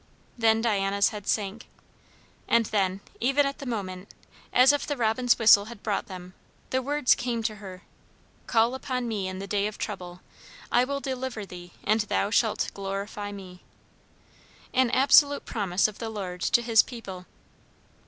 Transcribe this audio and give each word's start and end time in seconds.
Then 0.35 0.61
Diana's 0.61 1.09
head 1.09 1.27
sank. 1.27 1.67
And 2.47 2.65
then, 2.65 3.01
even 3.19 3.45
at 3.45 3.59
the 3.59 3.67
moment, 3.67 4.07
as 4.51 4.73
if 4.73 4.87
the 4.87 4.97
robin's 4.97 5.37
whistle 5.37 5.65
had 5.65 5.83
brought 5.83 6.07
them, 6.07 6.33
the 6.71 6.81
words 6.81 7.13
came 7.13 7.43
to 7.43 7.57
her 7.57 7.83
"Call 8.47 8.73
upon 8.73 9.07
me 9.07 9.27
in 9.27 9.37
the 9.37 9.45
day 9.45 9.67
of 9.67 9.77
trouble; 9.77 10.21
I 10.71 10.85
will 10.85 11.01
deliver 11.01 11.45
thee, 11.45 11.73
and 11.83 11.99
thou 11.99 12.31
shalt 12.31 12.71
glorify 12.73 13.31
me." 13.31 13.61
An 14.73 14.89
absolute 14.89 15.45
promise 15.45 15.87
of 15.87 15.99
the 15.99 16.09
Lord 16.09 16.41
to 16.41 16.63
his 16.63 16.81
people. 16.81 17.27